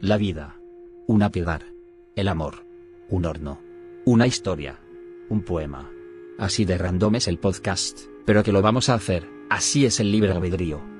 [0.00, 0.60] La vida.
[1.06, 1.62] Una piedad.
[2.16, 2.66] El amor.
[3.08, 3.62] Un horno.
[4.04, 4.78] Una historia.
[5.30, 5.90] Un poema.
[6.38, 10.12] Así de random es el podcast, pero que lo vamos a hacer, así es el
[10.12, 10.95] libre albedrío.